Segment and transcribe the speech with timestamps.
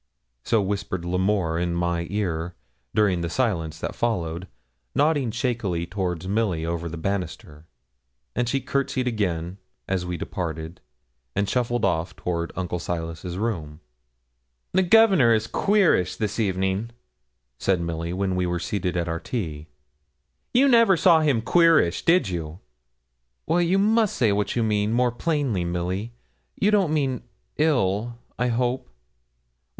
[0.43, 2.55] So whispered L'Amour in my ear,
[2.95, 4.47] during the silence that followed,
[4.95, 7.67] nodding shakily toward Milly over the banister,
[8.35, 10.81] and she courtesied again as we departed,
[11.35, 13.79] and shuffled off toward Uncle Silas's room.
[14.73, 16.89] 'The Governor is queerish this evening,'
[17.59, 19.67] said Milly, when we were seated at our tea.
[20.51, 22.57] 'You never saw him queerish, did you?'
[23.47, 26.11] 'You must say what you mean, more plainly, Milly.
[26.59, 27.21] You don't mean
[27.57, 28.93] ill, I hope?' 'Well!